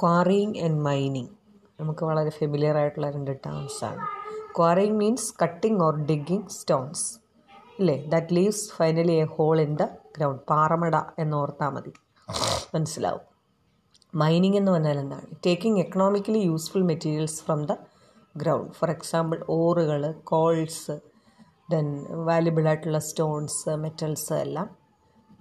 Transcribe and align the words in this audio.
Quarrying 0.00 0.58
and 0.58 0.80
mining 0.80 1.28
നമുക്ക് 1.80 2.04
വളരെ 2.04 2.30
familiar 2.30 2.76
ആയിട്ടുള്ള 2.76 3.10
രണ്ട് 3.10 3.30
ടേംസ് 3.46 3.84
ആണ്. 3.84 4.06
Quarrying 4.58 4.96
means 4.96 5.34
cutting 5.42 5.80
or 5.80 5.96
digging 5.96 6.48
stones 6.48 7.18
ഇല്ലേ? 7.78 8.04
That 8.06 8.36
leaves 8.36 8.72
finally 8.72 9.12
a 9.12 9.24
hole 9.24 9.60
in 9.60 9.76
the 9.76 9.82
ground 10.16 10.42
പാറമട 10.50 10.96
എന്ന് 11.18 11.36
ഓർത്താൽ 11.36 11.68
മതി. 11.68 11.92
മനസ്സിലാവും. 12.74 13.20
മൈനിങ് 14.14 14.56
എന്ന് 14.56 14.72
പറഞ്ഞാൽ 14.72 14.98
എന്താണ്? 14.98 15.26
Taking 15.46 15.80
economically 15.80 16.38
useful 16.38 16.82
materials 16.82 17.42
from 17.42 17.66
the 17.66 17.76
ground 18.36 18.72
for 18.72 18.90
example 18.90 19.44
ഓറുകൾ 19.48 20.12
coals 20.24 20.98
then 21.70 21.86
valuable 22.24 22.66
ആയിട്ടുള്ള 22.68 22.98
സ്റ്റോൺസ് 22.98 23.70
മെറ്റൽസ് 23.76 24.32
എല്ലാം 24.32 24.68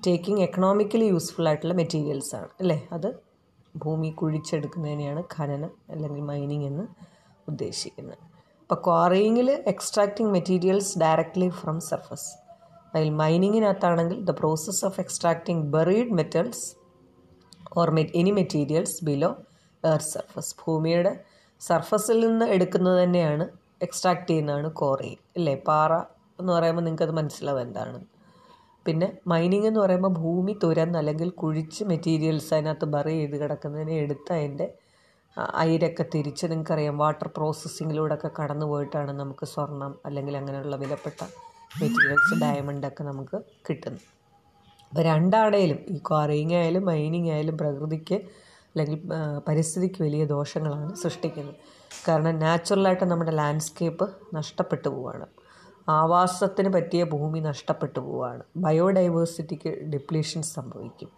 ടേക്കിംഗ് 0.07 0.41
എക്കണോമിക്കലി 0.41 1.05
യൂസ്ഫുൾ 1.05 1.47
ആയിട്ടുള്ള 1.47 1.73
മെറ്റീരിയൽസ് 1.73 2.35
ആണ്. 2.35 2.49
അല്ലേ 2.59 2.87
അത് 2.91 3.30
ഭൂമി 3.75 4.09
കുഴിച്ചെടുക്കുന്നതിനെയാണ് 4.09 5.23
ഖനനം 5.35 5.71
അല്ലെങ്കിൽ 5.89 6.21
മൈനിങ് 6.21 6.63
എന്ന് 6.63 6.83
ഉദ്ദേശിക്കുന്നത്. 7.49 8.17
അപ്പോൾ 8.61 8.75
ക്വാറിയിങ്ങിൽ 8.83 9.51
extracting 9.51 10.31
materials 10.31 10.99
directly 10.99 11.49
from 11.49 11.79
surface 11.79 12.29
അതിൽ 12.95 13.09
മൈനിങ്ങിനകത്താണെങ്കിൽ 13.09 14.25
the 14.25 14.31
process 14.31 14.85
of 14.85 14.99
extracting 14.99 15.65
buried 15.65 16.11
metals 16.11 16.75
or 17.77 17.99
any 17.99 18.31
materials 18.31 19.05
below 19.05 19.35
earth 19.85 20.05
surface 20.05 20.55
ഭൂമിയുടെ 20.65 21.25
സർഫസിൽ 21.61 22.19
നിന്ന് 22.27 22.45
എടുക്കുന്നത് 22.45 23.03
തന്നെയാണ് 23.03 23.47
എക്സ്ട്രാക്ട് 23.81 24.27
ചെയ്യുന്നതാണ് 24.27 24.71
കോറി 24.71 25.17
അല്ലേ? 25.37 25.55
പാറ 25.55 25.93
എന്ന് 26.39 26.53
പറയുമ്പോൾ 26.53 26.81
നിങ്ങൾക്കത് 26.81 27.11
മനസ്സിലാവും 27.11 27.61
എന്താണ്. 27.61 28.10
പിന്നെ 28.85 29.07
മൈനിങ് 29.27 29.67
എന്ന് 29.67 29.79
പറയുമ്പോൾ 29.79 30.13
ഭൂമി 30.21 30.59
തുരന്ന് 30.63 30.97
അല്ലെങ്കിൽ 30.97 31.29
കുഴിച്ച് 31.41 31.83
മെറ്റീരിയൽസ് 31.83 32.53
അതിനകത്ത് 32.53 32.85
ബറി 32.85 33.13
ചെയ്ത് 33.17 33.35
കിടക്കുന്നതിനെ 33.41 33.95
എടുത്ത് 34.03 34.31
അതിന്റെ 34.33 34.67
അയിരൊക്കെ 35.63 36.05
തിരിച്ച് 36.13 36.45
നിങ്ങൾക്കറിയാം. 36.47 36.95
വാട്ടർ 36.97 37.27
പ്രോസസ്സിങ്ങിലൂടെ 37.37 38.13
ഒക്കെ 38.13 38.29
കടന്നു 38.39 38.65
പോയിട്ടാണ് 38.65 39.11
നമുക്ക് 39.11 39.45
സ്വർണം 39.45 39.93
അല്ലെങ്കിൽ 40.05 40.37
അങ്ങനെയുള്ള 40.37 40.75
വിലപ്പെട്ട 40.75 41.21
മെറ്റീരിയൽസ് 41.81 42.35
ഡയമണ്ടൊക്കെ 42.43 43.03
നമുക്ക് 43.03 43.37
കിട്ടുന്നത്. 43.69 44.07
അപ്പോൾ 44.91 45.03
രണ്ടാണേലും 45.03 45.79
ഈ 45.89 45.97
ക്വാറിയിങ് 46.09 46.53
ആയാലും 46.53 46.83
മൈനിങ് 46.85 47.29
ആയാലും 47.29 47.57
പ്രകൃതിക്ക് 47.57 48.17
അല്ലെങ്കിൽ 48.71 48.99
പരിസ്ഥിതിക്ക് 49.47 49.99
വലിയ 50.03 50.25
ദോഷങ്ങളാണ് 50.25 50.95
സൃഷ്ടിക്കുന്നത്. 50.95 51.55
കാരണം 52.07 52.35
നാച്ചുറലായിട്ട് 52.39 53.03
നമ്മുടെ 53.03 53.31
ലാൻഡ്സ്കേപ്പ് 53.31 54.05
നഷ്ടപ്പെട്ടു 54.35 54.87
പോവുകയാണ് 54.89 55.27
ആവാസത്തിന് 55.97 56.69
പറ്റിയ 56.73 57.01
ഭൂമി 57.13 57.39
നഷ്ടപ്പെട്ടു 57.39 57.99
പോവുകയാണ് 57.99 58.43
ബയോഡൈവേഴ്സിറ്റിക്ക് 58.65 59.71
ഡിപ്ലീഷൻ 59.93 60.41
സംഭവിക്കും. 60.55 61.09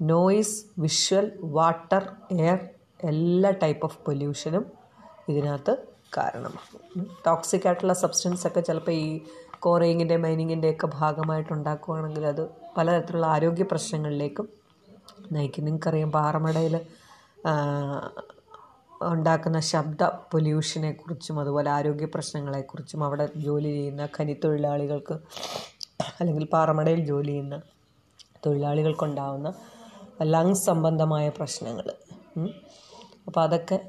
നോയിസ് 0.00 0.58
വിഷ്വൽ 0.78 1.26
വാട്ടർ 1.56 2.04
എയർ 2.40 2.60
എല്ലാ 3.04 3.50
ടൈപ്പ് 3.62 3.84
ഓഫ് 3.84 3.98
പൊല്യൂഷനും 4.06 4.64
ഇതിനകത്ത് 5.28 5.74
കാരണമാകും. 6.16 6.80
ടോക്സിക് 7.26 7.66
ആയിട്ടുള്ള 7.66 7.94
സബ്സ്റ്റൻസ് 8.02 8.44
ഒക്കെ 8.46 8.60
ചിലപ്പോൾ 8.60 8.94
ഈ 9.04 9.08
കോറിയിങ്ങിന്റെ 9.58 10.16
മൈനിങ്ങിന്റെ 10.16 10.70
ഒക്കെ 10.70 10.86
അത് 12.34 12.44
പലതരത്തിലുള്ള 12.76 13.26
ആരോഗ്യ 13.26 13.64
പ്രശ്നങ്ങളിലേക്കും 13.72 14.46
നയിക്കും. 15.32 15.64
നിങ്ങൾക്കറിയാം 15.64 16.10
പാറമടയിൽ 16.12 16.74
ഉണ്ടാക്കുന്ന 19.12 19.60
ശബ്ദ 19.60 20.04
പൊല്യൂഷനെക്കുറിച്ചും 20.04 21.40
അതുപോലെ 21.40 21.70
ആരോഗ്യ 21.70 22.06
പ്രശ്നങ്ങളെക്കുറിച്ചും 22.06 23.04
അവിടെ 23.04 23.28
ജോലി 23.36 23.68
ചെയ്യുന്ന 23.68 24.08
ഖനിത്തൊഴിലാളികൾക്ക് 24.20 25.14
അല്ലെങ്കിൽ 26.20 26.44
പാറമടയിൽ 26.44 27.06
ജോലി 27.06 27.26
ചെയ്യുന്ന 27.26 27.62
തൊഴിലാളികൾക്കുണ്ടാവുന്ന 28.46 29.54
ലങ്സ് 30.22 30.66
സംബന്ധമായ 30.66 31.28
പ്രശ്നങ്ങൾ. 31.28 31.86
അപ്പോൾ 33.26 33.40
അതൊക്കെ 33.40 33.80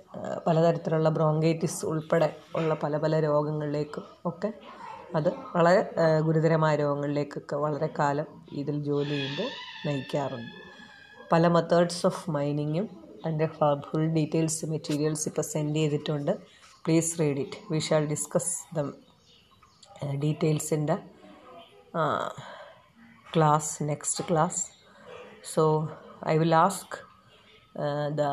പലതരത്തിലുള്ള 0.48 1.10
ബ്രോങ്കൈറ്റിസ് 1.10 1.86
ഉൾപ്പെടെ 1.86 2.36
ഉള്ള 2.56 2.74
പല 2.84 2.98
പല 2.98 3.20
രോഗങ്ങളിലേക്കും 3.20 4.04
ഒക്കെ 4.26 4.54
അത് 5.16 5.30
വളരെ 5.56 5.94
ഗുരുതരമായ 6.22 6.76
രോഗങ്ങളിലേക്കൊക്കെ 6.76 7.56
വളരെ 7.56 7.90
കാലം 8.00 8.26
ഇതിൽ 8.52 8.84
ജോലി 8.84 9.10
ചെയ്യുമ്പോൾ 9.10 9.50
നയിക്കാറുണ്ട്. 9.88 10.52
പല 11.32 11.48
മെത്തേഡ്സ് 11.48 12.06
ഓഫ് 12.06 12.30
മൈനിങ്ങും 12.30 13.05
അതിൻ്റെ 13.25 13.49
ഫുൾ 13.89 14.07
ഡീറ്റെയിൽസ് 14.19 14.67
മെറ്റീരിയൽസ് 14.73 15.25
ഇപ്പോൾ 15.31 15.47
സെൻഡ് 15.53 15.81
ചെയ്തിട്ടുണ്ട് 15.83 16.33
please 16.85 17.11
read 17.21 17.41
it 17.45 17.59
we 17.73 17.81
shall 17.89 18.07
discuss 18.15 18.55
the 18.79 18.87
details 20.25 20.73
in 20.79 20.85
the 20.93 20.97
class 23.33 23.81
next 23.81 24.17
class 24.29 24.57
so 25.43 25.63
i 26.23 26.37
will 26.39 26.55
ask 26.57 26.87
uh, 27.75 28.11
the 28.11 28.33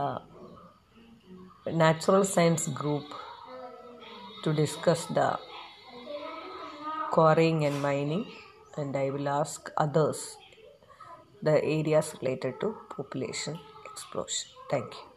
natural 1.75 2.24
science 2.25 2.68
group 2.69 3.03
to 4.44 4.53
discuss 4.53 5.06
the 5.08 5.30
quarrying 7.12 7.59
and 7.66 7.81
mining 7.81 8.25
and 8.78 8.96
i 8.96 9.09
will 9.09 9.30
ask 9.30 9.72
others 9.78 10.19
the 11.41 11.56
areas 11.78 12.08
related 12.19 12.59
to 12.59 12.75
population 12.96 13.56
explosion 13.85 14.47
thank 14.72 14.94
you 14.94 15.12